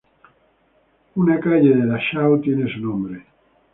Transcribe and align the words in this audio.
Una 1.23 1.39
calle 1.39 1.75
de 1.75 1.85
Dachau 1.85 2.41
tiene 2.41 2.73
su 2.73 2.79
nombre. 2.79 3.23